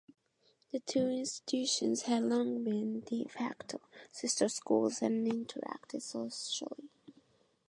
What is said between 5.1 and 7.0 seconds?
interacted socially.